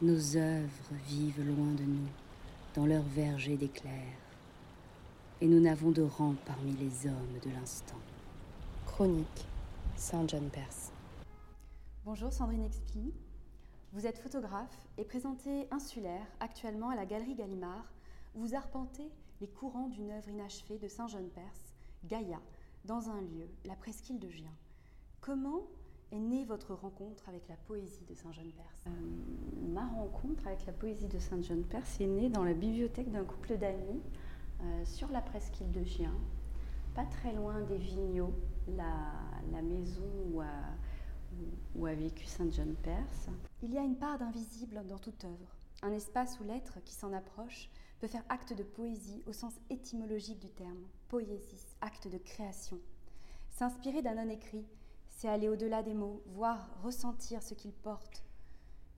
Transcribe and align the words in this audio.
Nos 0.00 0.36
œuvres 0.36 0.94
vivent 1.08 1.44
loin 1.44 1.74
de 1.74 1.82
nous, 1.82 2.06
dans 2.76 2.86
leur 2.86 3.02
verger 3.02 3.56
d'éclairs, 3.56 3.92
et 5.40 5.48
nous 5.48 5.58
n'avons 5.58 5.90
de 5.90 6.02
rang 6.02 6.36
parmi 6.46 6.70
les 6.76 7.08
hommes 7.08 7.38
de 7.42 7.50
l'instant. 7.50 7.98
Chronique, 8.86 9.48
Saint 9.96 10.24
John 10.28 10.50
Perse. 10.50 10.92
Bonjour 12.04 12.32
Sandrine 12.32 12.62
Expi. 12.62 13.12
Vous 13.92 14.06
êtes 14.06 14.18
photographe 14.18 14.86
et 14.98 15.04
présentez 15.04 15.66
Insulaire 15.72 16.28
actuellement 16.38 16.90
à 16.90 16.94
la 16.94 17.04
Galerie 17.04 17.34
Gallimard. 17.34 17.92
Où 18.36 18.42
vous 18.42 18.54
arpentez 18.54 19.10
les 19.40 19.48
courants 19.48 19.88
d'une 19.88 20.12
œuvre 20.12 20.28
inachevée 20.28 20.78
de 20.78 20.86
Saint 20.86 21.08
John 21.08 21.28
Perse, 21.30 21.74
Gaïa, 22.04 22.40
dans 22.84 23.10
un 23.10 23.20
lieu, 23.20 23.48
la 23.64 23.74
presqu'île 23.74 24.20
de 24.20 24.30
Gien. 24.30 24.54
Comment 25.20 25.66
est 26.12 26.18
née 26.18 26.44
votre 26.44 26.74
rencontre 26.74 27.28
avec 27.28 27.48
la 27.48 27.56
poésie 27.56 28.04
de 28.08 28.14
Saint 28.14 28.32
John 28.32 28.50
Perse 28.50 28.84
euh, 28.86 28.90
Ma 29.68 29.86
rencontre 29.86 30.46
avec 30.46 30.64
la 30.66 30.72
poésie 30.72 31.08
de 31.08 31.18
Saint 31.18 31.42
John 31.42 31.62
Perse 31.62 32.00
est 32.00 32.06
née 32.06 32.28
dans 32.28 32.44
la 32.44 32.54
bibliothèque 32.54 33.10
d'un 33.10 33.24
couple 33.24 33.58
d'amis 33.58 34.02
euh, 34.62 34.84
sur 34.84 35.10
la 35.10 35.20
presqu'île 35.20 35.70
de 35.70 35.84
Gien, 35.84 36.14
pas 36.94 37.04
très 37.04 37.32
loin 37.32 37.60
des 37.62 37.78
Vigneaux, 37.78 38.32
la, 38.68 39.62
maison 39.62 40.02
où 40.32 40.40
a, 40.40 40.46
où 41.76 41.86
a 41.86 41.94
vécu 41.94 42.24
Saint 42.24 42.50
John 42.50 42.74
Perse. 42.82 43.28
Il 43.62 43.72
y 43.72 43.78
a 43.78 43.82
une 43.82 43.96
part 43.96 44.18
d'invisible 44.18 44.82
dans 44.88 44.98
toute 44.98 45.24
œuvre, 45.24 45.56
un 45.82 45.92
espace 45.92 46.40
où 46.40 46.44
l'être 46.44 46.82
qui 46.84 46.94
s'en 46.94 47.12
approche 47.12 47.70
peut 48.00 48.08
faire 48.08 48.24
acte 48.28 48.52
de 48.52 48.62
poésie 48.62 49.22
au 49.26 49.32
sens 49.32 49.54
étymologique 49.70 50.40
du 50.40 50.48
terme, 50.48 50.86
poésis, 51.08 51.76
acte 51.80 52.08
de 52.08 52.18
création. 52.18 52.78
S'inspirer 53.50 54.02
d'un 54.02 54.14
non-écrit, 54.14 54.64
c'est 55.18 55.28
aller 55.28 55.48
au-delà 55.48 55.82
des 55.82 55.94
mots, 55.94 56.22
voir, 56.26 56.70
ressentir 56.84 57.42
ce 57.42 57.52
qu'il 57.52 57.72
porte 57.72 58.22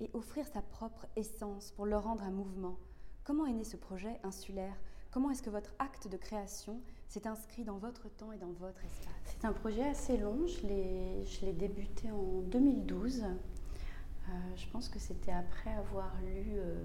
et 0.00 0.10
offrir 0.12 0.46
sa 0.46 0.60
propre 0.60 1.06
essence 1.16 1.72
pour 1.72 1.86
leur 1.86 2.04
rendre 2.04 2.22
un 2.22 2.30
mouvement. 2.30 2.78
Comment 3.24 3.46
est 3.46 3.54
né 3.54 3.64
ce 3.64 3.78
projet 3.78 4.20
insulaire? 4.22 4.74
Comment 5.10 5.30
est-ce 5.30 5.42
que 5.42 5.48
votre 5.48 5.72
acte 5.78 6.08
de 6.08 6.18
création 6.18 6.82
s'est 7.08 7.26
inscrit 7.26 7.64
dans 7.64 7.78
votre 7.78 8.10
temps 8.10 8.32
et 8.32 8.36
dans 8.36 8.52
votre 8.52 8.84
espace? 8.84 9.14
C'est 9.24 9.46
un 9.46 9.54
projet 9.54 9.82
assez 9.82 10.18
long, 10.18 10.46
je 10.46 10.66
l'ai 10.66 11.52
débuté 11.54 12.10
en 12.10 12.42
2012. 12.42 13.22
Euh, 13.22 14.32
je 14.56 14.66
pense 14.68 14.90
que 14.90 14.98
c'était 14.98 15.32
après 15.32 15.72
avoir 15.72 16.14
lu 16.20 16.50
euh, 16.50 16.82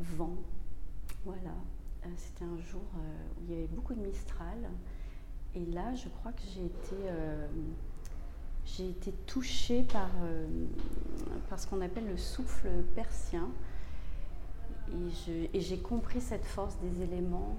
Vent. 0.00 0.38
Voilà, 1.26 1.54
euh, 2.06 2.08
c'était 2.16 2.46
un 2.46 2.56
jour 2.56 2.80
où 3.38 3.44
il 3.44 3.50
y 3.50 3.58
avait 3.58 3.66
beaucoup 3.66 3.92
de 3.92 4.00
Mistral. 4.00 4.70
Et 5.54 5.66
là, 5.66 5.94
je 5.94 6.08
crois 6.08 6.32
que 6.32 6.42
j'ai 6.54 6.64
été, 6.64 6.96
j'ai 8.66 8.90
été 8.90 9.12
touchée 9.26 9.82
par, 9.84 10.10
par 11.48 11.58
ce 11.58 11.66
qu'on 11.66 11.80
appelle 11.80 12.06
le 12.08 12.16
souffle 12.16 12.68
persien. 12.94 13.48
Et 15.54 15.60
j'ai 15.60 15.78
compris 15.78 16.20
cette 16.20 16.44
force 16.44 16.76
des 16.80 17.02
éléments. 17.02 17.56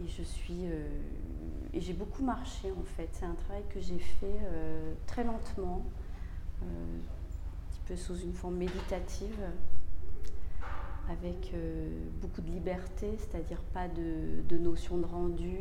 Et 0.00 0.08
je 0.08 0.22
suis. 0.22 0.64
Euh, 0.64 0.86
et 1.72 1.80
j'ai 1.80 1.92
beaucoup 1.92 2.22
marché 2.22 2.70
en 2.70 2.82
fait. 2.82 3.08
C'est 3.12 3.24
un 3.24 3.34
travail 3.34 3.62
que 3.70 3.80
j'ai 3.80 3.98
fait 3.98 4.38
euh, 4.44 4.94
très 5.06 5.24
lentement, 5.24 5.84
euh, 6.62 6.64
un 6.64 7.70
petit 7.70 7.80
peu 7.86 7.96
sous 7.96 8.16
une 8.16 8.32
forme 8.32 8.56
méditative, 8.56 9.38
avec 11.08 11.52
beaucoup 12.20 12.40
de 12.40 12.50
liberté, 12.50 13.10
c'est-à-dire 13.18 13.60
pas 13.74 13.88
de, 13.88 14.56
notion 14.56 14.98
de 14.98 15.04
rendu, 15.04 15.58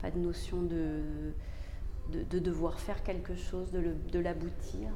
pas 0.00 0.10
de 0.10 0.18
notion 0.18 0.62
de, 0.62 1.00
de, 2.08 2.38
devoir 2.38 2.80
faire 2.80 3.02
quelque 3.02 3.36
chose, 3.36 3.70
de 3.70 4.18
l'aboutir. 4.18 4.92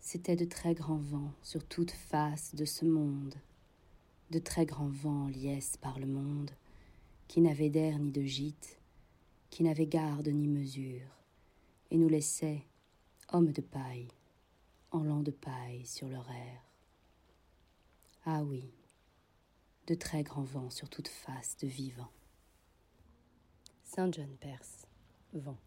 C'était 0.00 0.36
de 0.36 0.44
très 0.44 0.74
grands 0.74 0.98
vents 0.98 1.32
sur 1.42 1.64
toute 1.64 1.90
face 1.90 2.54
de 2.54 2.64
ce 2.64 2.84
monde, 2.84 3.34
de 4.30 4.38
très 4.38 4.66
grands 4.66 4.88
vents 4.88 5.28
liesse 5.28 5.76
par 5.76 5.98
le 5.98 6.06
monde 6.06 6.50
qui 7.28 7.40
n'avait 7.40 7.70
d'air 7.70 7.98
ni 7.98 8.10
de 8.10 8.22
gîte, 8.22 8.78
qui 9.50 9.62
n'avait 9.62 9.86
garde 9.86 10.28
ni 10.28 10.46
mesure, 10.46 11.08
et 11.90 11.96
nous 11.96 12.08
laissait, 12.08 12.64
hommes 13.32 13.52
de 13.52 13.62
paille, 13.62 14.08
en 14.90 15.02
lent 15.02 15.22
de 15.22 15.30
paille 15.30 15.84
sur 15.86 16.08
leur 16.08 16.30
air. 16.30 16.62
Ah 18.26 18.42
oui, 18.42 18.70
de 19.86 19.94
très 19.94 20.22
grands 20.22 20.44
vents 20.44 20.70
sur 20.70 20.88
toute 20.88 21.08
face 21.08 21.56
de 21.58 21.66
vivant. 21.66 22.10
Saint 23.82 24.10
John 24.12 24.36
Perse, 24.40 24.83
vent. 25.40 25.58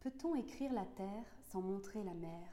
Peut-on 0.00 0.34
écrire 0.34 0.72
la 0.72 0.84
terre 0.84 1.24
sans 1.42 1.62
montrer 1.62 2.02
la 2.02 2.14
mer? 2.14 2.48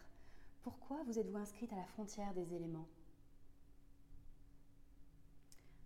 Pourquoi 0.61 1.01
vous 1.03 1.17
êtes-vous 1.17 1.37
inscrite 1.37 1.73
à 1.73 1.77
la 1.77 1.85
frontière 1.85 2.33
des 2.33 2.53
éléments? 2.53 2.87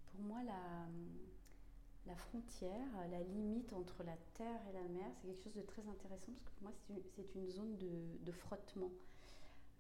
Pour 0.08 0.22
moi, 0.26 0.44
la, 0.44 2.16
frontière, 2.16 2.88
la 3.10 3.22
limite 3.24 3.72
entre 3.74 4.04
la 4.04 4.18
terre 4.34 4.60
et 4.70 4.74
la 4.74 4.88
mer, 4.90 5.10
c'est 5.16 5.28
quelque 5.28 5.44
chose 5.44 5.54
de 5.56 5.62
très 5.62 5.88
intéressant 5.88 6.32
parce 6.34 6.44
que 6.44 6.52
pour 6.52 6.64
moi, 6.64 6.72
c'est 7.16 7.36
une, 7.36 7.48
zone 7.50 7.78
de, 7.78 8.32
frottement. 8.32 8.92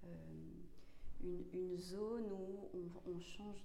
Euh, 0.05 0.07
une, 1.23 1.77
zone 1.77 2.31
où 2.31 2.89
on, 3.05 3.19
change 3.19 3.63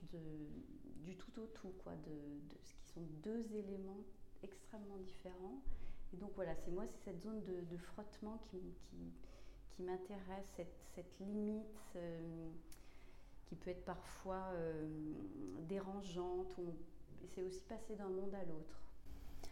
du 1.04 1.16
tout 1.16 1.40
au 1.40 1.46
tout, 1.46 1.72
quoi, 1.84 1.94
de, 1.96 2.56
ce 2.64 2.74
qui 2.74 2.92
sont 2.92 3.06
deux 3.22 3.54
éléments 3.54 4.04
extrêmement 4.42 4.98
différents. 4.98 5.60
Et 6.12 6.16
donc 6.16 6.30
voilà, 6.34 6.54
c'est 6.64 6.70
moi, 6.70 6.84
c'est 6.86 7.10
cette 7.10 7.22
zone 7.22 7.42
de, 7.44 7.76
frottement 7.76 8.38
qui, 8.50 8.60
m'intéresse, 9.82 10.46
cette, 10.94 11.20
limite 11.20 11.62
euh, 11.96 12.48
qui 13.46 13.54
peut 13.54 13.70
être 13.70 13.84
parfois 13.84 14.50
euh, 14.54 14.88
dérangeante, 15.68 16.58
c'est 17.34 17.42
aussi 17.42 17.62
passer 17.68 17.94
d'un 17.94 18.08
monde 18.08 18.34
à 18.34 18.44
l'autre. 18.44 18.80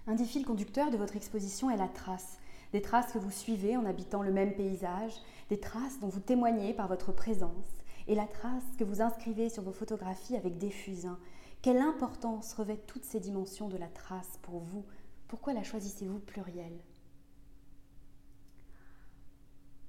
Un 0.06 0.14
des 0.14 0.24
fils 0.24 0.44
conducteurs 0.44 0.90
de 0.90 0.96
votre 0.96 1.16
exposition 1.16 1.70
est 1.70 1.76
la 1.76 1.88
trace. 1.88 2.38
Des 2.72 2.82
traces 2.82 3.12
que 3.12 3.18
vous 3.18 3.30
suivez 3.30 3.76
en 3.76 3.84
habitant 3.84 4.22
le 4.22 4.32
même 4.32 4.54
paysage, 4.54 5.14
des 5.48 5.60
traces 5.60 6.00
dont 6.00 6.08
vous 6.08 6.20
témoignez 6.20 6.74
par 6.74 6.88
votre 6.88 7.12
présence, 7.12 7.76
et 8.08 8.14
la 8.14 8.26
trace 8.26 8.64
que 8.78 8.84
vous 8.84 9.02
inscrivez 9.02 9.48
sur 9.48 9.62
vos 9.62 9.72
photographies 9.72 10.36
avec 10.36 10.58
des 10.58 10.70
fusains. 10.70 11.18
Quelle 11.62 11.78
importance 11.78 12.54
revêtent 12.54 12.86
toutes 12.86 13.04
ces 13.04 13.20
dimensions 13.20 13.68
de 13.68 13.76
la 13.76 13.88
trace 13.88 14.38
pour 14.42 14.60
vous 14.60 14.84
Pourquoi 15.28 15.52
la 15.52 15.62
choisissez-vous 15.62 16.20
plurielle 16.20 16.78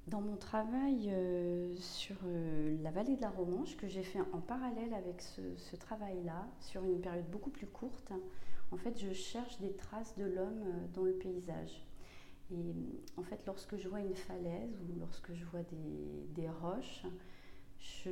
dans 0.08 0.20
mon 0.20 0.36
travail 0.36 1.10
euh, 1.12 1.74
sur 1.76 2.16
euh, 2.24 2.76
la 2.82 2.90
vallée 2.90 3.16
de 3.16 3.20
la 3.20 3.30
Romanche, 3.30 3.76
que 3.76 3.86
j'ai 3.88 4.02
fait 4.02 4.20
en 4.32 4.40
parallèle 4.40 4.94
avec 4.94 5.20
ce, 5.20 5.76
travail-là, 5.76 6.48
sur 6.60 6.84
une 6.84 7.00
période 7.00 7.28
beaucoup 7.30 7.50
plus 7.50 7.66
courte, 7.66 8.12
en 8.70 8.76
fait, 8.76 8.98
je 8.98 9.12
cherche 9.12 9.58
des 9.60 9.72
traces 9.72 10.16
de 10.16 10.24
l'homme 10.24 10.62
euh, 10.64 10.86
dans 10.94 11.04
le 11.04 11.12
paysage. 11.12 11.84
Et 12.50 12.74
en 13.18 13.22
fait, 13.22 13.44
lorsque 13.46 13.76
je 13.76 13.88
vois 13.88 14.00
une 14.00 14.14
falaise 14.14 14.80
ou 14.88 14.98
lorsque 14.98 15.34
je 15.34 15.44
vois 15.44 15.62
des, 16.34 16.48
roches, 16.48 17.04
je, 17.78 18.10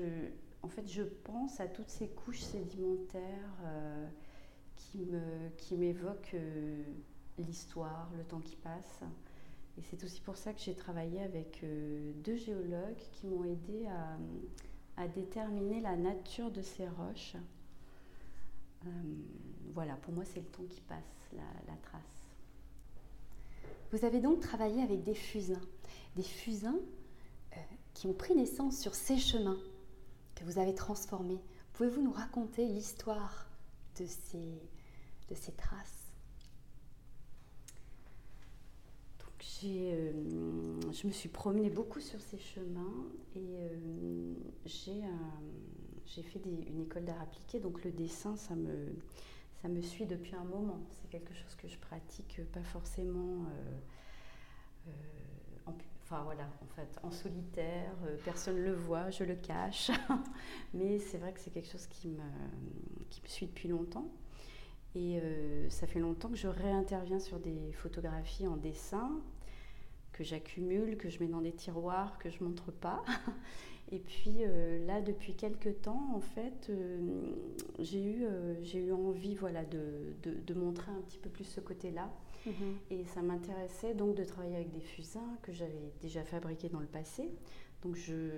en 0.63 0.69
fait, 0.69 0.87
je 0.87 1.03
pense 1.03 1.59
à 1.61 1.67
toutes 1.67 1.89
ces 1.89 2.09
couches 2.09 2.43
sédimentaires 2.43 3.57
qui 4.77 5.75
m'évoquent 5.75 6.37
l'histoire, 7.39 8.11
le 8.17 8.25
temps 8.25 8.41
qui 8.41 8.57
passe. 8.57 9.03
Et 9.79 9.83
c'est 9.83 10.03
aussi 10.05 10.21
pour 10.21 10.37
ça 10.37 10.53
que 10.53 10.61
j'ai 10.61 10.75
travaillé 10.75 11.23
avec 11.23 11.61
euh, 11.63 12.13
deux 12.25 12.37
géologues 12.37 12.97
qui 13.13 13.27
m'ont 13.27 13.45
aidé 13.45 13.87
à, 13.87 15.09
déterminer 15.09 15.81
la 15.83 15.95
nature 15.95 16.51
de 16.51 16.63
ces 16.63 16.89
roches. 16.89 17.37
Euh, 18.87 18.89
voilà, 19.75 19.95
pour 19.97 20.15
moi, 20.15 20.25
c'est 20.25 20.41
le 20.41 20.47
temps 20.47 20.65
qui 20.69 20.81
passe, 20.81 21.29
la, 21.35 21.77
trace. 21.83 22.01
Vous 23.93 24.05
avez 24.07 24.21
donc 24.21 24.41
travaillé 24.41 24.83
avec 24.83 25.03
des 25.03 25.15
fusains, 25.15 25.61
des 26.17 26.23
fusains 26.23 26.79
euh, 27.53 27.61
qui 27.93 28.07
ont 28.07 28.15
pris 28.15 28.35
naissance 28.35 28.79
sur 28.79 28.95
ces 28.95 29.19
chemins 29.19 29.59
que 30.35 30.45
vous 30.45 30.59
avez 30.59 30.75
transformés. 30.75 31.43
Pouvez-vous 31.75 32.03
nous 32.03 32.13
raconter 32.13 32.67
l'histoire 32.67 33.51
de 34.01 34.07
ces, 34.07 34.63
de 35.29 35.35
ces 35.35 35.53
traces? 35.53 35.96
Euh, 39.65 40.13
je 40.93 41.07
me 41.07 41.13
suis 41.13 41.29
promenée 41.29 41.71
beaucoup 41.71 42.01
sur 42.01 42.21
ces 42.21 42.39
chemins 42.39 43.07
et 43.35 43.57
euh, 43.57 44.35
j'ai 46.07 46.23
fait 46.23 46.41
une 46.45 46.81
école 46.81 47.05
d'art 47.05 47.21
appliqué, 47.21 47.61
donc 47.61 47.83
le 47.85 47.91
dessin, 47.91 48.37
ça 48.37 48.55
me, 48.55 48.95
ça 49.63 49.69
me 49.69 49.81
suit 49.81 50.07
depuis 50.07 50.35
un 50.35 50.45
moment. 50.45 50.81
C'est 50.91 51.09
quelque 51.09 51.35
chose 51.35 51.55
que 51.57 51.69
je 51.69 51.79
pratique 51.79 52.41
pas 52.53 52.63
forcément. 52.63 53.47
Euh, 54.87 54.91
en, 55.67 55.75
enfin 56.03 56.23
voilà, 56.23 56.49
en 56.63 56.67
fait, 56.75 56.99
en 57.03 57.11
solitaire, 57.11 57.95
personne 58.25 58.57
ne 58.57 58.63
le 58.63 58.75
voit, 58.75 59.11
je 59.11 59.25
le 59.25 59.35
cache, 59.35 59.91
mais 60.75 60.99
c'est 60.99 61.19
vrai 61.19 61.33
que 61.33 61.41
c'est 61.41 61.51
quelque 61.51 61.71
chose 61.71 61.87
qui 61.89 62.09
me, 62.09 62.23
qui 63.11 63.21
me 63.23 63.29
suit 63.29 63.47
depuis 63.47 63.69
longtemps. 63.69 64.09
Et 64.97 65.21
ça 65.69 65.87
fait 65.87 66.01
longtemps 66.01 66.31
que 66.31 66.37
je 66.37 66.49
réinterviens 66.49 67.19
sur 67.21 67.39
des 67.39 67.71
photographies 67.73 68.47
en 68.47 68.57
dessin 68.57 69.21
que 70.17 70.25
j'accumule, 70.25 70.97
que 70.97 71.11
je 71.11 71.21
mets 71.21 71.29
dans 71.29 71.43
des 71.43 71.53
tiroirs, 71.53 72.19
que 72.19 72.31
je 72.31 72.43
montre 72.43 72.73
pas. 72.73 73.05
Et 73.93 74.01
puis 74.01 74.39
euh, 74.41 74.85
là, 74.85 75.01
depuis 75.01 75.35
quelques 75.35 75.83
temps, 75.83 76.11
en 76.13 76.21
fait, 76.21 76.69
euh, 76.71 76.99
j'ai 77.79 78.03
eu, 78.03 78.25
euh, 78.25 78.55
j'ai 78.63 78.81
eu 78.81 78.93
envie 78.93 79.37
voilà, 79.37 79.65
de, 79.65 80.15
de, 80.25 80.55
montrer 80.55 80.91
un 80.91 81.01
petit 81.03 81.19
peu 81.19 81.31
plus 81.31 81.45
ce 81.45 81.61
côté-là. 81.61 82.11
Mhm. 82.47 82.79
Et 82.91 83.05
ça 83.05 83.23
m'intéressait 83.23 83.95
donc 83.95 84.17
de 84.17 84.25
travailler 84.25 84.57
avec 84.57 84.73
des 84.73 84.81
fusains 84.81 85.39
que 85.43 85.53
j'avais 85.53 85.93
déjà 86.01 86.25
fabriqués 86.25 86.69
dans 86.69 86.81
le 86.81 86.87
passé. 86.87 87.31
Donc 87.83 87.95
je, 87.95 88.31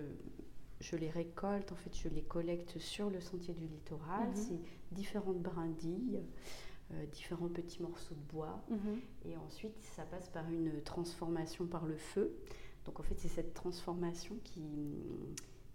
je 0.81 0.97
les 0.97 1.11
récolte, 1.11 1.73
en 1.73 1.77
fait, 1.77 1.97
je 1.97 2.09
les 2.09 2.23
collecte 2.23 2.79
sur 2.79 3.11
le 3.11 3.21
sentier 3.21 3.55
du 3.55 3.67
littoral. 3.67 4.29
Mhm. 4.29 4.35
C'est 4.37 4.61
différentes 4.93 5.41
brindilles. 5.41 6.21
différents 7.13 7.51
petits 7.51 7.83
morceaux 7.83 8.15
de 8.15 8.33
bois. 8.33 8.65
Mhm. 8.71 9.01
Et 9.27 9.37
ensuite, 9.37 9.79
ça 9.83 10.05
passe 10.05 10.31
par 10.31 10.51
une 10.51 10.83
transformation 10.83 11.67
par 11.67 11.85
le 11.85 11.97
feu. 11.97 12.35
Donc 12.87 12.99
en 12.99 13.03
fait, 13.03 13.19
c'est 13.19 13.29
cette 13.29 13.53
transformation 13.53 14.37
qui, 14.43 14.65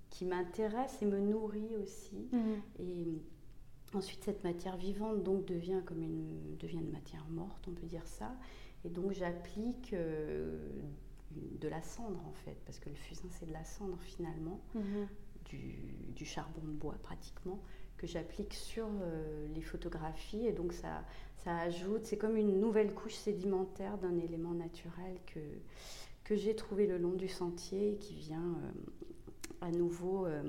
qui 0.09 0.25
m'intéresse 0.25 1.01
et 1.01 1.06
me 1.06 1.19
nourrit 1.19 1.75
aussi. 1.75 2.27
Mhm. 2.31 2.61
Et 2.79 3.21
ensuite, 3.94 4.23
cette 4.23 4.44
matière 4.44 4.77
vivante 4.77 5.23
donc 5.23 5.45
devient 5.45 5.81
comme 5.85 6.01
une, 6.01 6.57
devient 6.57 6.79
une 6.79 6.91
matière 6.91 7.25
morte, 7.29 7.67
on 7.67 7.71
peut 7.71 7.85
dire 7.85 8.07
ça. 8.07 8.35
Et 8.85 8.89
donc 8.89 9.11
j'applique 9.13 9.94
euh, 9.94 10.57
de 11.59 11.68
la 11.68 11.81
cendre 11.81 12.19
en 12.27 12.33
fait, 12.33 12.57
parce 12.65 12.80
que 12.80 12.89
le 12.89 12.95
fusain 12.95 13.27
c'est 13.31 13.45
de 13.45 13.53
la 13.53 13.63
cendre 13.63 13.97
finalement, 14.01 14.59
mhm. 14.75 15.07
du, 15.45 16.25
charbon 16.25 16.62
de 16.63 16.71
bois 16.71 16.95
pratiquement, 17.03 17.59
que 17.97 18.07
j'applique 18.07 18.53
sur 18.53 18.88
euh, 18.88 19.47
les 19.53 19.62
photographies. 19.62 20.45
Et 20.45 20.53
donc 20.53 20.71
ça, 20.71 21.03
ça 21.38 21.57
ajoute, 21.57 22.06
c'est 22.06 22.18
comme 22.18 22.38
une 22.38 22.59
nouvelle 22.59 22.94
couche 22.94 23.15
sédimentaire 23.15 23.97
d'un 23.97 24.18
élément 24.18 24.53
naturel 24.53 25.18
que 25.25 25.39
que 26.24 26.35
j'ai 26.35 26.56
trouvé 26.56 26.88
le 26.88 26.97
long 26.97 27.13
du 27.13 27.27
sentier 27.27 27.94
et 27.94 27.97
qui 27.97 28.15
vient 28.15 28.56
euh, 28.63 28.71
à 29.62 29.71
nouveau 29.71 30.25
euh, 30.25 30.41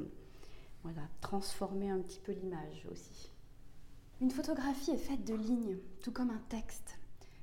voilà, 0.83 1.03
transformer 1.21 1.91
un 1.91 2.01
petit 2.01 2.21
peu 2.21 2.33
l'image 2.33 2.87
aussi. 2.91 3.31
Une 4.21 4.31
photographie 4.31 4.93
est 4.93 4.97
faite 4.97 5.25
de 5.25 5.35
lignes, 5.35 5.79
tout 6.01 6.13
comme 6.13 6.31
un 6.31 6.43
texte. 6.49 6.99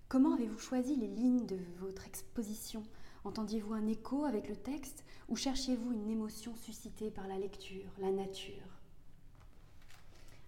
Comment 0.07 0.33
avez-vous 0.33 0.59
choisi 0.59 0.95
les 0.95 1.07
lignes 1.07 1.45
de 1.45 1.57
votre 1.79 2.07
exposition? 2.07 2.83
Entendiez-vous 3.23 3.73
un 3.73 3.88
écho 3.88 4.25
avec 4.25 4.50
le 4.50 4.56
texte 4.56 5.06
ou 5.29 5.35
cherchiez-vous 5.35 5.91
une 5.94 6.09
émotion 6.09 6.56
suscitée 6.56 7.12
par 7.12 7.27
la 7.27 7.38
lecture, 7.38 7.91
la 8.00 8.12
nature? 8.12 8.81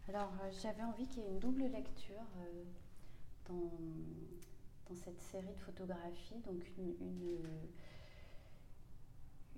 Alors 0.10 0.32
euh, 0.42 0.52
j'avais 0.62 0.84
envie 0.84 1.08
qu'il 1.08 1.22
y 1.22 1.26
ait 1.26 1.30
une 1.30 1.40
double 1.40 1.64
lecture 1.64 2.26
dans, 3.48 3.72
dans 4.90 4.96
cette 4.96 5.22
série 5.22 5.54
de 5.54 5.60
photographies, 5.60 6.40
donc 6.46 6.62
une, 6.78 6.96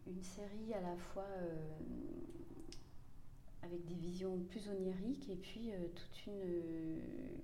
une, 0.06 0.22
série 0.22 0.74
à 0.74 0.82
la 0.82 0.96
fois 0.98 1.26
euh, 1.38 1.70
avec 3.64 3.86
des 3.86 3.96
visions 3.96 4.38
plus 4.50 4.68
oniriques 4.70 5.30
et 5.30 5.36
puis 5.36 5.72
euh, 5.72 5.88
toute 5.96 6.28
une, 6.28 7.00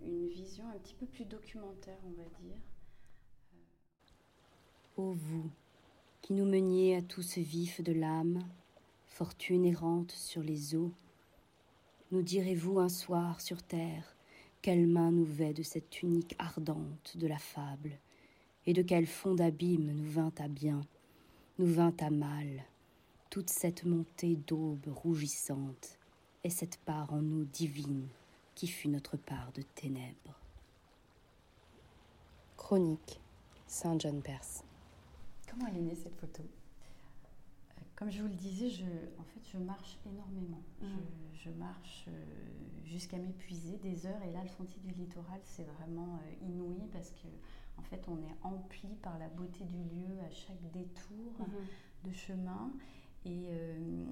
une, 0.05 0.27
vision 0.27 0.67
un 0.69 0.77
petit 0.77 0.93
peu 0.95 1.05
plus 1.05 1.25
documentaire, 1.25 1.97
on 2.05 2.11
va 2.11 2.23
dire. 2.39 2.57
Ô 4.97 5.13
vous, 5.13 5.49
qui 6.31 6.37
nous 6.37 6.45
meniez 6.45 6.95
à 6.95 7.01
tous 7.01 7.37
vifs 7.39 7.81
de 7.81 7.91
l'âme, 7.91 8.39
fortune 9.05 9.65
errante 9.65 10.13
sur 10.13 10.41
les 10.41 10.75
eaux, 10.75 10.93
nous 12.13 12.21
direz-vous 12.21 12.79
un 12.79 12.87
soir 12.87 13.41
sur 13.41 13.61
terre 13.61 14.15
quelle 14.61 14.87
main 14.87 15.11
nous 15.11 15.25
vêt 15.25 15.53
de 15.53 15.61
cette 15.61 15.89
tunique 15.89 16.37
ardente 16.39 17.17
de 17.17 17.27
la 17.27 17.37
fable, 17.37 17.91
et 18.65 18.71
de 18.71 18.81
quel 18.81 19.07
fond 19.07 19.35
d'abîme 19.35 19.91
nous 19.91 20.09
vint 20.09 20.31
à 20.37 20.47
bien, 20.47 20.79
nous 21.59 21.65
vint 21.65 21.95
à 21.99 22.09
mal, 22.09 22.63
toute 23.29 23.49
cette 23.49 23.83
montée 23.83 24.37
d'aube 24.47 24.87
rougissante, 24.87 25.99
et 26.45 26.49
cette 26.49 26.77
part 26.77 27.11
en 27.11 27.21
nous 27.21 27.43
divine 27.43 28.07
qui 28.55 28.67
fut 28.67 28.87
notre 28.87 29.17
part 29.17 29.51
de 29.51 29.63
ténèbres. 29.75 30.39
Chronique, 32.55 33.19
Saint 33.67 33.99
John 33.99 34.21
Perse. 34.21 34.63
Comment 35.51 35.67
elle 35.67 35.77
est 35.77 35.81
née 35.81 35.95
cette 35.95 36.15
photo? 36.15 36.43
Comme 37.95 38.09
je 38.09 38.21
vous 38.21 38.29
le 38.29 38.35
disais, 38.35 38.69
je, 38.69 38.85
en 39.19 39.23
fait, 39.23 39.41
je 39.51 39.57
marche 39.57 39.97
énormément. 40.05 40.63
Mm. 40.81 40.87
Je, 41.33 41.49
marche 41.51 42.05
euh, 42.07 42.25
jusqu'à 42.85 43.17
m'épuiser 43.17 43.77
des 43.77 44.05
heures. 44.05 44.23
Et 44.23 44.31
là, 44.31 44.41
le 44.43 44.49
sentier 44.49 44.81
du 44.81 44.91
littoral, 44.93 45.41
c'est 45.43 45.65
vraiment 45.65 46.15
euh, 46.15 46.45
inouï 46.47 46.87
parce 46.93 47.11
que, 47.11 47.27
en 47.77 47.83
fait, 47.83 48.01
on 48.07 48.17
est 48.17 48.35
empli 48.43 48.95
par 49.01 49.19
la 49.19 49.27
beauté 49.27 49.65
du 49.65 49.83
lieu 49.83 50.19
à 50.25 50.29
chaque 50.31 50.71
détour 50.71 51.33
mm-hmm. 51.41 52.07
de 52.07 52.13
chemin. 52.13 52.71
Et, 53.25 53.47
euh, 53.49 54.05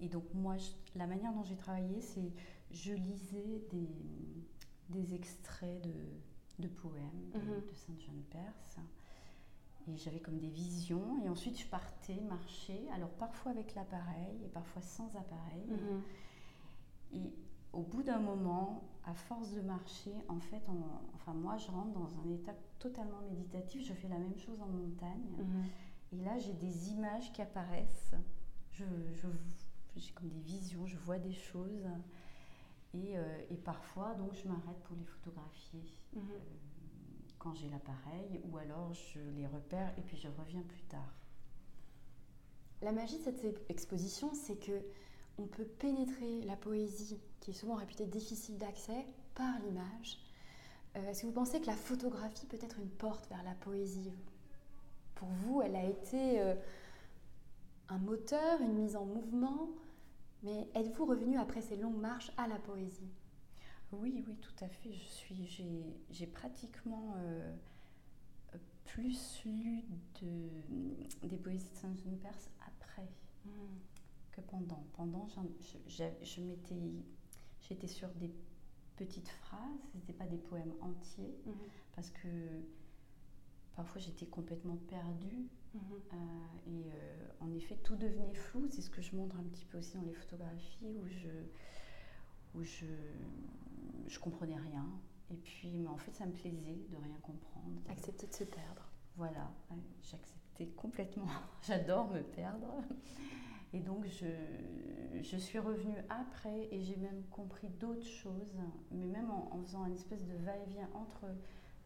et 0.00 0.08
donc, 0.08 0.24
moi, 0.34 0.56
la 0.94 1.06
manière 1.06 1.32
dont 1.32 1.42
j'ai 1.42 1.56
travaillé, 1.56 2.00
c'est 2.02 2.32
je 2.70 2.92
lisais 2.92 3.62
des, 3.70 3.88
des 4.90 5.14
extraits 5.14 5.82
de, 5.82 6.62
de 6.62 6.68
poèmes 6.68 7.30
de, 7.32 7.38
mm-hmm. 7.38 7.70
de 7.70 7.74
Saint-Jean 7.74 8.22
Perse. 8.30 8.78
Et 9.86 9.96
j'avais 9.96 10.20
comme 10.20 10.38
des 10.38 10.48
visions. 10.48 11.22
Et 11.24 11.28
ensuite, 11.28 11.58
je 11.58 11.66
partais 11.66 12.20
marcher. 12.22 12.88
Alors, 12.94 13.10
parfois 13.10 13.52
avec 13.52 13.74
l'appareil 13.74 14.42
et 14.44 14.48
parfois 14.48 14.82
sans 14.82 15.14
appareil. 15.16 15.66
Mhm. 15.68 16.02
Et 17.12 17.32
au 17.72 17.82
bout 17.82 18.02
d'un 18.02 18.20
moment, 18.20 18.84
à 19.04 19.14
force 19.14 19.52
de 19.52 19.60
marcher, 19.60 20.14
en 20.28 20.40
fait, 20.40 20.62
enfin, 21.14 21.34
moi, 21.34 21.56
je 21.58 21.70
rentre 21.70 21.92
dans 21.92 22.08
un 22.24 22.30
état 22.32 22.54
totalement 22.78 23.20
méditatif. 23.28 23.84
Je 23.86 23.92
fais 23.92 24.08
la 24.08 24.18
même 24.18 24.38
chose 24.38 24.60
en 24.60 24.68
montagne. 24.68 25.36
Mhm. 25.38 25.64
Et 26.12 26.24
là, 26.24 26.38
j'ai 26.38 26.54
des 26.54 26.90
images 26.90 27.32
qui 27.32 27.42
apparaissent. 27.42 28.14
Je, 28.70 28.84
j'ai 29.96 30.12
comme 30.12 30.28
des 30.28 30.40
visions, 30.40 30.86
je 30.86 30.96
vois 30.96 31.18
des 31.18 31.32
choses. 31.32 31.86
Et, 32.94 33.18
euh, 33.18 33.44
et 33.50 33.56
parfois, 33.56 34.14
donc, 34.14 34.34
je 34.34 34.48
m'arrête 34.48 34.80
pour 34.84 34.96
les 34.96 35.04
photographier. 35.04 35.82
Mhm. 36.14 36.22
Euh, 36.30 36.38
quand 37.44 37.54
j'ai 37.54 37.68
l'appareil 37.68 38.40
ou 38.50 38.56
alors 38.56 38.94
je 38.94 39.20
les 39.36 39.46
repère 39.46 39.92
et 39.98 40.00
puis 40.00 40.16
je 40.16 40.28
reviens 40.28 40.62
plus 40.62 40.82
tard. 40.84 41.14
La 42.80 42.90
magie 42.90 43.18
de 43.18 43.24
cette 43.24 43.70
exposition, 43.70 44.32
c'est 44.32 44.56
que 44.56 44.82
on 45.36 45.46
peut 45.46 45.64
pénétrer 45.64 46.42
la 46.42 46.56
poésie, 46.56 47.20
qui 47.40 47.50
est 47.50 47.54
souvent 47.54 47.74
réputée 47.74 48.06
difficile 48.06 48.56
d'accès, 48.56 49.04
par 49.34 49.58
l'image. 49.60 50.18
Euh, 50.96 51.10
est-ce 51.10 51.22
que 51.22 51.26
vous 51.26 51.32
pensez 51.32 51.60
que 51.60 51.66
la 51.66 51.76
photographie 51.76 52.46
peut 52.46 52.58
être 52.62 52.78
une 52.78 52.88
porte 52.88 53.28
vers 53.28 53.42
la 53.42 53.54
poésie? 53.54 54.12
Pour 55.16 55.28
vous, 55.28 55.60
elle 55.60 55.76
a 55.76 55.84
été 55.84 56.40
euh, 56.40 56.54
un 57.88 57.98
moteur, 57.98 58.60
une 58.60 58.74
mise 58.74 58.96
en 58.96 59.04
mouvement, 59.04 59.68
mais 60.44 60.68
êtes-vous 60.74 61.04
revenu 61.04 61.36
après 61.36 61.62
ces 61.62 61.76
longues 61.76 62.00
marches 62.00 62.30
à 62.36 62.46
la 62.46 62.56
poésie? 62.56 63.10
Oui, 64.00 64.24
oui, 64.26 64.36
tout 64.40 64.64
à 64.64 64.68
fait. 64.68 64.92
Je 64.92 65.04
suis, 65.04 65.94
j'ai, 66.10 66.26
pratiquement 66.26 67.14
euh, 67.18 67.54
plus 68.84 69.42
lu 69.44 69.84
de, 70.22 71.26
des 71.26 71.36
poésies 71.36 71.70
de 71.70 71.76
Saint-Jean 71.76 72.16
Perse 72.22 72.50
après 72.66 73.08
hmm. 73.44 73.50
que 74.32 74.40
pendant. 74.42 74.84
Pendant, 74.94 75.26
je, 75.86 76.40
m'étais, 76.40 76.92
j'étais 77.60 77.88
sur 77.88 78.08
des 78.10 78.30
petites 78.96 79.28
phrases, 79.28 79.80
ce 79.90 79.96
n'étaient 79.96 80.12
pas 80.12 80.26
des 80.26 80.38
poèmes 80.38 80.74
entiers, 80.80 81.34
hmm. 81.46 81.52
parce 81.94 82.10
que 82.10 82.28
parfois 83.74 84.00
j'étais 84.00 84.26
complètement 84.26 84.76
perdue. 84.88 85.48
Hmm. 85.74 85.78
Euh, 85.92 86.16
et 86.68 86.90
euh, 86.92 87.26
en 87.40 87.52
effet, 87.52 87.76
tout 87.82 87.96
devenait 87.96 88.34
flou. 88.34 88.68
C'est 88.70 88.82
ce 88.82 88.90
que 88.90 89.02
je 89.02 89.16
montre 89.16 89.36
un 89.36 89.44
petit 89.44 89.64
peu 89.64 89.78
aussi 89.78 89.96
dans 89.96 90.04
les 90.04 90.14
photographies 90.14 90.94
où 91.00 91.06
je 91.08 91.28
où 92.54 92.62
je 92.62 92.86
je 94.08 94.18
comprenais 94.18 94.56
rien. 94.56 94.86
Et 95.30 95.36
puis, 95.36 95.78
mais 95.78 95.88
en 95.88 95.96
fait, 95.96 96.14
ça 96.14 96.26
me 96.26 96.32
plaisait 96.32 96.78
de 96.90 96.96
rien 96.96 97.16
comprendre. 97.22 97.80
Accepter 97.88 98.26
de 98.26 98.34
se 98.34 98.44
perdre. 98.44 98.90
Voilà, 99.16 99.50
j'acceptais 100.02 100.66
complètement. 100.76 101.26
J'adore 101.62 102.10
me 102.10 102.22
perdre. 102.22 102.82
Et 103.72 103.80
donc, 103.80 104.06
je, 104.06 104.26
je 105.22 105.36
suis 105.36 105.58
revenue 105.58 105.96
après 106.08 106.68
et 106.70 106.80
j'ai 106.82 106.96
même 106.96 107.22
compris 107.30 107.68
d'autres 107.68 108.06
choses, 108.06 108.56
mais 108.90 109.06
même 109.06 109.30
en, 109.30 109.60
faisant 109.62 109.82
un 109.82 109.92
espèce 109.92 110.24
de 110.24 110.34
va-et-vient 110.44 110.88
entre 110.94 111.26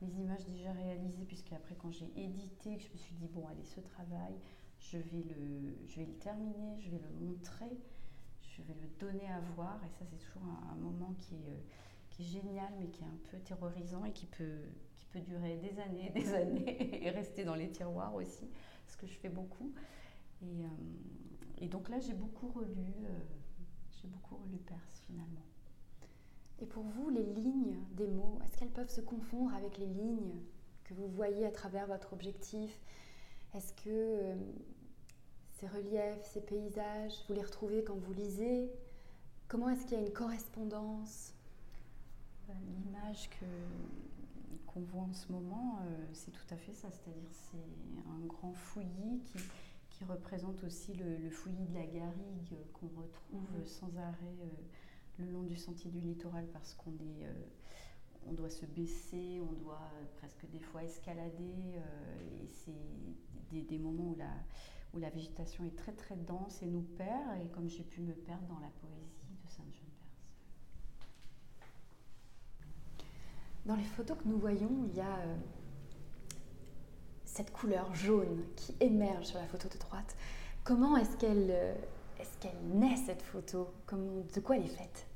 les 0.02 0.20
images 0.20 0.44
déjà 0.46 0.72
réalisées, 0.72 1.24
puisque 1.26 1.52
après, 1.52 1.74
quand 1.76 1.90
j'ai 1.90 2.12
édité, 2.16 2.78
je 2.78 2.92
me 2.92 2.96
suis 2.96 3.14
dit, 3.14 3.28
bon, 3.28 3.46
allez, 3.48 3.64
ce 3.64 3.80
travail, 3.80 4.34
je 4.80 4.98
vais 4.98 5.22
le, 5.22 5.78
je 5.86 6.00
vais 6.00 6.06
le 6.06 6.18
terminer, 6.18 6.78
je 6.80 6.90
vais 6.90 6.98
le 6.98 7.26
montrer 7.26 7.78
je 8.58 8.62
vais 8.62 8.74
le 8.80 8.88
donner 8.98 9.28
à 9.28 9.40
voir. 9.54 9.80
Et 9.84 9.88
ça, 9.90 10.04
c'est 10.10 10.18
toujours 10.18 10.42
un, 10.70 10.74
moment 10.76 11.14
qui 11.18 11.34
est, 11.34 11.50
euh, 11.50 11.60
qui 12.10 12.22
est, 12.22 12.26
génial, 12.26 12.72
mais 12.78 12.88
qui 12.88 13.02
est 13.02 13.06
un 13.06 13.18
peu 13.30 13.38
terrorisant 13.38 14.04
et 14.04 14.12
qui 14.12 14.26
peut, 14.26 14.62
qui 14.98 15.06
peut 15.06 15.20
durer 15.20 15.56
des 15.56 15.78
années 15.80 16.10
des 16.14 16.34
années 16.34 17.04
et 17.04 17.10
rester 17.10 17.44
dans 17.44 17.54
les 17.54 17.70
tiroirs 17.70 18.14
aussi, 18.14 18.48
ce 18.86 18.96
que 18.96 19.06
je 19.06 19.14
fais 19.14 19.28
beaucoup. 19.28 19.72
Et, 20.42 20.64
euh, 21.64 21.68
donc 21.68 21.88
là, 21.88 21.98
j'ai 22.00 22.14
beaucoup 22.14 22.48
relu, 22.48 22.94
euh, 23.04 23.18
j'ai 24.00 24.08
beaucoup 24.08 24.36
relu 24.36 24.58
Perse 24.58 25.02
finalement. 25.06 25.44
Et 26.60 26.66
pour 26.66 26.84
vous, 26.84 27.08
les 27.10 27.24
lignes 27.24 27.78
des 27.92 28.08
mots, 28.08 28.38
est-ce 28.44 28.56
qu'elles 28.56 28.70
peuvent 28.70 28.90
se 28.90 29.00
confondre 29.00 29.54
avec 29.54 29.78
les 29.78 29.86
lignes 29.86 30.40
que 30.84 30.94
vous 30.94 31.08
voyez 31.08 31.46
à 31.46 31.52
travers 31.52 31.86
votre 31.86 32.12
objectif? 32.12 32.80
Est-ce 33.54 33.72
que 33.74 34.36
ces 35.58 35.66
reliefs, 35.66 36.24
ces 36.24 36.40
paysages, 36.40 37.12
vous 37.28 37.34
les 37.34 37.42
retrouvez 37.42 37.82
quand 37.82 37.96
vous 37.96 38.12
lisez 38.12 38.70
Comment 39.48 39.70
est-ce 39.70 39.86
qu'il 39.86 39.98
y 39.98 40.00
a 40.00 40.06
une 40.06 40.12
correspondance? 40.12 41.32
Ben, 42.46 42.54
L'image 42.76 43.30
que 43.30 43.46
qu'on 44.66 44.80
voit 44.80 45.02
en 45.02 45.12
ce 45.14 45.32
moment, 45.32 45.80
euh, 45.80 46.06
c'est 46.12 46.30
tout 46.30 46.46
à 46.50 46.56
fait 46.56 46.74
ça. 46.74 46.88
C'est-à-dire 46.90 47.30
c'est 47.32 48.10
un 48.10 48.26
grand 48.26 48.52
fouillis 48.52 49.20
qui, 49.24 49.38
qui 49.90 50.04
représente 50.04 50.62
aussi 50.64 50.92
le, 50.92 51.30
fouillis 51.30 51.64
de 51.64 51.74
la 51.74 51.86
garrigue 51.86 52.54
qu'on 52.74 52.88
retrouve 52.88 53.58
mhm. 53.58 53.66
sans 53.66 53.96
arrêt 53.96 54.36
euh, 54.42 55.24
le 55.24 55.32
long 55.32 55.42
du 55.42 55.56
sentier 55.56 55.90
du 55.90 56.00
littoral 56.00 56.46
parce 56.52 56.74
qu'on 56.74 56.92
est, 56.92 57.24
euh, 57.24 57.32
on 58.26 58.34
doit 58.34 58.50
se 58.50 58.66
baisser, 58.66 59.40
on 59.40 59.52
doit 59.54 59.90
presque 60.18 60.46
des 60.50 60.60
fois 60.60 60.84
escalader 60.84 61.80
et 62.42 62.46
c'est 62.48 62.72
des, 63.50 63.78
moments 63.78 64.10
où 64.10 64.16
la, 64.16 64.30
où 64.94 64.98
la 64.98 65.10
végétation 65.10 65.64
est 65.64 65.76
très 65.76 65.92
très 65.92 66.16
dense 66.16 66.62
et 66.62 66.66
nous 66.66 66.82
perd 66.82 67.40
et 67.42 67.48
comme 67.48 67.68
j'ai 67.68 67.84
pu 67.84 68.00
me 68.00 68.12
perdre 68.12 68.46
dans 68.48 68.60
la 68.60 68.70
poésie 68.80 69.36
de 69.44 69.50
Sainte-Jeanne 69.50 69.88
Dans 73.66 73.76
les 73.76 73.84
photos 73.84 74.16
que 74.16 74.26
nous 74.26 74.38
voyons, 74.38 74.70
il 74.90 74.96
y 74.96 75.00
a 75.00 75.18
euh, 75.18 75.36
cette 77.24 77.52
couleur 77.52 77.94
jaune 77.94 78.42
qui 78.56 78.74
émerge 78.80 79.26
sur 79.26 79.38
la 79.38 79.46
photo 79.46 79.68
de 79.68 79.78
droite. 79.78 80.16
Comment 80.64 80.96
est-ce 80.96 81.16
qu'elle 81.18 81.48
euh, 81.50 81.74
est 82.18 82.38
qu'elle 82.40 82.58
naît 82.78 82.96
cette 82.96 83.22
photo? 83.22 83.68
Comment, 83.86 84.24
De 84.34 84.40
quoi 84.40 84.56
elle 84.56 84.64
est 84.64 84.68
faite? 84.68 85.06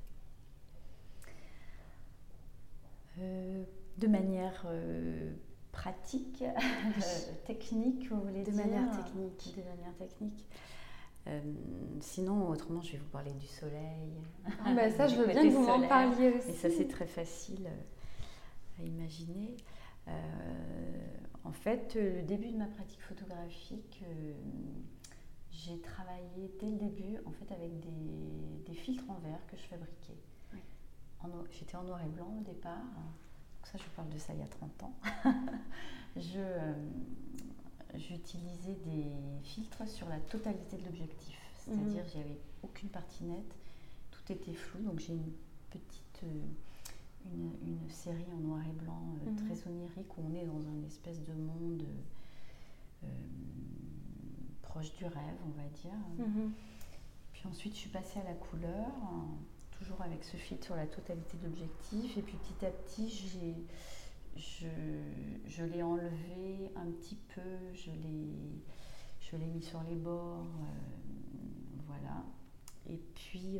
Euh, 3.19 3.65
De 3.97 4.07
manière 4.07 4.67
pratique, 5.73 6.45
technique, 7.47 8.09
vous 8.11 8.21
voulez 8.21 8.45
de 8.45 8.51
dire 8.51 8.65
manière 8.65 8.91
technique. 8.97 9.55
De 9.57 9.63
manière 9.63 9.97
technique. 9.97 10.47
sinon, 12.01 12.49
autrement, 12.49 12.83
je 12.83 12.93
vais 12.93 12.99
vous 12.99 13.11
parler 13.11 13.33
du 13.33 13.47
soleil. 13.47 14.13
Ah 14.65 14.75
ben 14.75 14.93
ça, 14.93 15.09
je 15.09 15.17
veux 15.17 15.27
bien 15.27 15.43
que 15.43 15.49
vous 15.49 15.67
m'en 15.67 15.87
parliez 15.89 16.31
aussi. 16.31 16.51
Et 16.51 16.55
ça, 16.55 16.69
c'est 16.71 16.89
très 16.89 17.07
facile 17.07 17.69
à 18.79 18.83
imaginer. 18.85 19.57
Euh, 20.09 20.13
en 21.45 21.53
fait, 21.53 21.95
le 21.95 22.23
début 22.23 22.51
de 22.51 22.57
ma 22.57 22.67
pratique 22.67 23.01
photographique, 23.03 24.03
euh, 24.07 24.33
j'ai 25.51 25.81
travaillé 25.81 26.51
dès 26.61 26.67
le 26.67 26.77
début 26.77 27.19
en 27.27 27.33
fait, 27.33 27.53
avec 27.53 27.79
des, 27.81 28.75
filtres 28.75 29.09
en 29.11 29.19
verre 29.19 29.47
que 29.49 29.57
je 29.57 29.63
fabriquais. 29.63 30.17
J'étais 31.53 31.77
en 31.77 31.85
noir 31.85 32.03
et 32.03 32.09
blanc 32.09 32.35
au 32.41 32.43
départ. 32.43 32.83
Donc 33.63 33.67
ça, 33.71 33.79
je 33.79 33.89
parle 33.95 34.09
de 34.09 34.19
ça 34.19 34.33
il 34.35 34.41
y 34.41 34.43
a 34.43 34.47
30 34.47 34.83
ans. 34.83 34.95
euh, 36.17 36.75
j'utilisais 37.95 38.75
des 38.85 39.07
filtres 39.45 39.87
sur 39.87 40.09
la 40.09 40.19
totalité 40.19 40.79
de 40.79 40.85
l'objectif. 40.85 41.39
C'est-à-dire, 41.59 42.05
n'y 42.19 42.25
avait 42.25 42.41
aucune 42.65 42.89
partie 42.89 43.23
nette. 43.23 43.55
Tout 44.11 44.33
était 44.33 44.53
flou. 44.53 44.83
Donc 44.83 44.99
j'ai 44.99 45.13
une 45.13 45.33
petite 45.71 46.25
une, 47.27 47.89
série 47.89 48.27
en 48.35 48.39
noir 48.39 48.61
et 48.67 48.73
blanc 48.73 49.15
euh, 49.27 49.31
mhm. 49.31 49.37
très 49.37 49.69
onirique 49.69 50.19
où 50.19 50.23
on 50.29 50.35
est 50.35 50.45
dans 50.45 50.61
une 50.61 50.85
espèce 50.85 51.23
de 51.23 51.33
monde 51.33 51.85
euh, 53.05 53.07
proche 54.63 54.93
du 54.95 55.05
rêve, 55.05 55.37
on 55.47 55.51
va 55.51 55.69
dire. 55.69 56.27
Mhm. 56.27 56.53
Puis 57.33 57.43
ensuite, 57.47 57.75
je 57.75 57.81
suis 57.81 57.91
passée 57.91 58.21
à 58.21 58.25
la 58.25 58.35
couleur, 58.35 58.91
toujours 59.83 60.03
avec 60.03 60.23
ce 60.25 60.37
filtre 60.37 60.65
sur 60.67 60.77
la 60.77 60.87
totalité 60.87 61.37
de 61.39 61.45
l'objectif. 61.45 62.17
Et 62.17 62.23
puis 62.23 62.37
petit 62.37 62.65
à 62.65 62.71
petit, 62.71 63.09
j'ai, 63.09 63.55
je, 64.37 64.69
je 65.47 65.65
l'ai 65.65 65.83
enlevé 65.83 66.71
un 66.77 66.87
petit 66.93 67.19
peu, 67.35 67.41
je 67.75 67.91
l'ai, 67.91 68.63
je 69.21 69.37
l'ai 69.37 69.47
mis 69.47 69.63
sur 69.63 69.83
les 69.83 69.97
bords. 69.97 70.47
Euh, 70.47 71.83
voilà. 71.87 72.25
Et 72.89 73.01
puis 73.15 73.59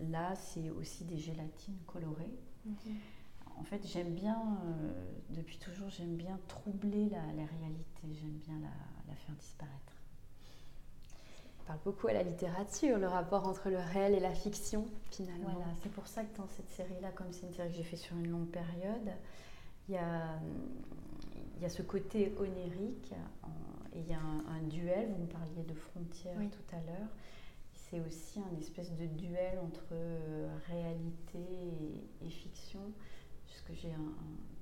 là, 0.00 0.34
c'est 0.34 0.70
aussi 0.70 1.04
des 1.04 1.18
gélatines 1.18 1.78
colorées. 1.86 2.38
En 3.58 3.64
fait, 3.64 3.86
j'aime 3.86 4.14
bien, 4.14 4.58
euh, 4.64 4.92
depuis 5.30 5.58
toujours, 5.58 5.88
j'aime 5.90 6.16
bien 6.16 6.38
troubler 6.48 7.08
la, 7.10 7.20
réalité, 7.20 8.08
j'aime 8.12 8.38
bien 8.46 8.58
la, 8.60 9.14
faire 9.14 9.34
disparaître. 9.36 9.89
Parle 11.70 11.82
beaucoup 11.84 12.08
à 12.08 12.12
la 12.12 12.24
littérature, 12.24 12.98
le 12.98 13.06
rapport 13.06 13.46
entre 13.46 13.70
le 13.70 13.78
réel 13.78 14.12
et 14.14 14.18
la 14.18 14.34
fiction, 14.34 14.86
finalement. 15.12 15.50
Voilà, 15.52 15.70
c'est 15.80 15.92
pour 15.92 16.08
ça 16.08 16.24
que 16.24 16.36
dans 16.36 16.48
cette 16.48 16.68
série-là, 16.68 17.12
comme 17.12 17.32
c'est 17.32 17.46
une 17.46 17.52
série 17.52 17.70
que 17.70 17.76
j'ai 17.76 17.84
fait 17.84 17.96
sur 17.96 18.16
une 18.16 18.28
longue 18.28 18.48
période, 18.48 19.08
il 19.88 19.94
y 19.94 19.96
a, 19.96 20.40
il 21.54 21.62
y 21.62 21.64
a 21.64 21.68
ce 21.68 21.82
côté 21.82 22.34
onérique 22.40 23.12
et 23.92 24.00
il 24.00 24.08
y 24.08 24.12
a 24.12 24.18
un, 24.18 24.62
duel, 24.62 25.12
vous 25.12 25.22
me 25.22 25.28
parliez 25.28 25.62
de 25.62 25.74
frontières 25.74 26.40
tout 26.50 26.74
à 26.74 26.80
l'heure, 26.80 27.08
c'est 27.72 28.00
aussi 28.00 28.40
un 28.40 28.58
espèce 28.58 28.92
de 28.96 29.06
duel 29.06 29.60
entre 29.60 29.92
euh, 29.92 30.52
réalité 30.66 31.38
et, 32.20 32.30
fiction, 32.30 32.80
puisque 33.46 33.80
j'ai 33.80 33.92
un, 33.92 34.12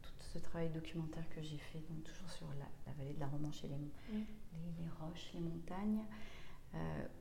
tout 0.03 0.13
ce 0.35 0.41
travail 0.41 0.69
documentaire 0.69 1.27
que 1.31 1.41
j'ai 1.41 1.57
fait, 1.57 1.79
donc 1.89 2.05
toujours 2.05 2.29
sur 2.29 2.49
la, 2.59 2.93
vallée 2.99 3.15
de 3.15 3.21
la 3.21 3.29
Romanche 3.29 3.65
et 3.65 3.69
les, 3.69 3.79
les, 4.13 4.89
roches, 5.01 5.31
les 5.33 5.41
montagnes, 5.41 6.03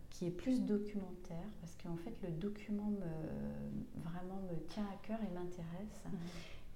qui 0.10 0.26
est 0.26 0.32
plus 0.32 0.62
documentaire, 0.66 1.48
parce 1.62 1.76
qu'en 1.76 1.96
fait 1.96 2.14
le 2.24 2.30
document 2.30 2.90
me, 2.90 4.02
vraiment 4.02 4.42
me 4.52 4.58
tient 4.68 4.86
à 4.86 4.98
cœur 5.06 5.20
et 5.22 5.34
m'intéresse. 5.34 6.02
Mhm. 6.06 6.12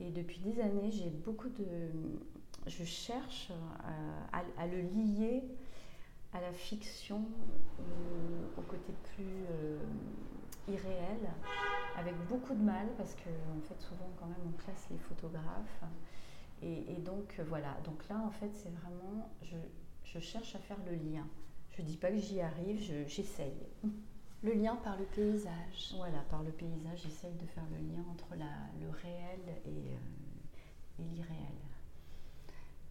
Et 0.02 0.10
depuis 0.10 0.40
des 0.40 0.60
années, 0.60 0.92
j'ai 0.92 1.10
beaucoup 1.10 1.50
de... 1.50 1.90
Je 2.68 2.84
cherche 2.84 3.52
euh, 3.52 4.42
à, 4.58 4.68
le 4.68 4.82
lier 4.82 5.44
à 6.34 6.42
la 6.42 6.52
fiction, 6.54 7.26
euh, 7.80 7.84
au 8.58 8.62
côté 8.62 8.94
plus 9.16 9.46
euh, 9.50 9.80
irréel, 10.68 11.30
avec 11.98 12.16
beaucoup 12.28 12.54
de 12.54 12.64
mal, 12.64 12.88
parce 12.98 13.16
que 13.16 13.30
en 13.58 13.62
fait 13.62 13.80
souvent 13.82 14.10
quand 14.20 14.28
même 14.28 14.48
on 14.48 14.64
classe 14.64 14.88
les 14.92 14.98
photographes. 14.98 15.82
Et, 16.64 16.98
donc 17.04 17.40
voilà, 17.48 17.76
donc 17.84 18.08
là 18.08 18.22
en 18.24 18.30
fait 18.30 18.52
c'est 18.54 18.70
vraiment, 18.70 19.32
je, 19.42 19.58
je, 20.04 20.20
cherche 20.20 20.56
à 20.56 20.60
faire 20.60 20.78
le 20.86 20.94
lien. 20.94 21.28
Je 21.82 21.86
dis 21.88 21.98
pas 21.98 22.12
que 22.12 22.18
j'y 22.20 22.40
arrive, 22.40 22.80
j'essaye. 23.08 23.58
le 24.44 24.54
lien 24.54 24.76
par 24.76 25.00
le 25.00 25.06
paysage. 25.06 25.96
Voilà, 25.96 26.20
par 26.30 26.44
le 26.44 26.52
paysage, 26.52 27.02
j'essaye 27.02 27.34
de 27.34 27.46
faire 27.48 27.64
le 27.72 27.78
lien 27.78 28.04
entre 28.12 28.36
la, 28.36 28.52
le 28.80 28.90
réel 28.92 29.40
et, 29.66 29.70
euh, 29.70 31.00
et 31.00 31.04
l'irréel. 31.04 31.58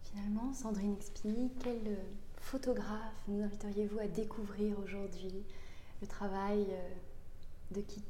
Finalement, 0.02 0.52
Sandrine 0.52 0.94
explique 0.94 1.56
quelle 1.60 1.98
photographe 2.40 3.22
nous 3.28 3.40
inviteriez-vous 3.44 4.00
à 4.00 4.08
découvrir 4.08 4.76
aujourd'hui 4.80 5.44
le 6.00 6.06
travail 6.08 6.66
euh, 6.70 6.90
de 7.70 7.82
qui? 7.82 8.02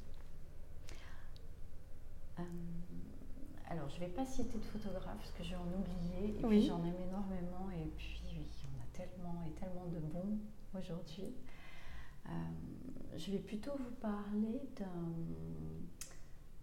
Euh, 2.38 2.42
Alors, 3.68 3.90
je 3.90 3.96
ne 3.96 4.06
vais 4.06 4.12
pas 4.12 4.24
citer 4.24 4.56
de 4.56 4.64
photographe 4.64 5.18
parce 5.18 5.32
que 5.32 5.44
je 5.44 5.50
vais 5.50 5.56
en 5.56 5.78
oublier. 5.78 6.38
Et 6.38 6.42
puis, 6.42 6.66
j'en 6.66 6.82
aime 6.84 7.02
énormément. 7.06 7.68
Et 7.70 7.90
puis, 7.98 8.22
il 8.32 8.38
y 8.38 8.40
en 8.40 8.80
a 8.82 8.96
tellement 8.96 9.42
et 9.46 9.50
tellement 9.60 9.84
de 9.84 9.98
bons 9.98 10.38
aujourd'hui. 10.78 11.34
Euh, 12.26 12.30
je 13.16 13.30
vais 13.32 13.38
plutôt 13.38 13.72
vous 13.76 13.94
parler 14.00 14.60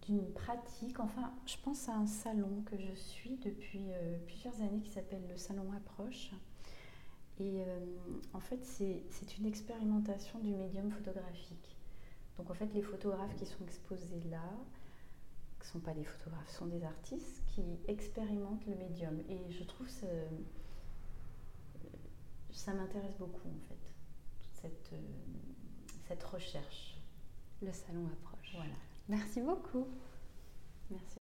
d'une 0.05 0.31
pratique, 0.33 0.99
enfin, 0.99 1.33
je 1.45 1.55
pense 1.63 1.89
à 1.89 1.95
un 1.95 2.07
salon 2.07 2.63
que 2.65 2.77
je 2.77 2.93
suis 2.93 3.37
depuis 3.37 3.87
plusieurs 4.25 4.55
années 4.61 4.79
qui 4.79 4.91
s'appelle 4.91 5.27
le 5.29 5.37
Salon 5.37 5.71
Approche 5.73 6.31
et 7.39 7.61
euh, 7.61 7.85
en 8.33 8.39
fait, 8.39 8.63
c'est 8.65 9.37
une 9.37 9.45
expérimentation 9.45 10.39
du 10.39 10.55
médium 10.55 10.89
photographique. 10.89 11.75
Donc 12.37 12.49
en 12.49 12.53
fait, 12.53 12.73
les 12.73 12.81
photographes 12.81 13.35
qui 13.35 13.45
sont 13.45 13.63
exposés 13.63 14.21
là, 14.29 14.51
ne 15.59 15.65
sont 15.65 15.79
pas 15.79 15.93
des 15.93 16.03
photographes, 16.03 16.49
sont 16.49 16.65
des 16.67 16.83
artistes 16.83 17.43
qui 17.47 17.61
expérimentent 17.87 18.65
le 18.65 18.75
médium. 18.75 19.19
Et 19.29 19.51
je 19.51 19.63
trouve 19.63 19.87
ça, 19.87 20.07
ça 22.51 22.73
m'intéresse 22.73 23.15
beaucoup 23.17 23.49
en 23.49 23.67
fait, 23.67 23.87
cette, 24.67 24.93
euh, 24.93 24.97
cette 26.07 26.24
recherche. 26.24 26.95
Le 27.62 27.71
salon 27.71 28.07
approche. 28.07 28.51
Voilà. 28.53 28.75
Merci 29.09 29.41
beaucoup. 29.41 29.88
Merci. 30.91 31.15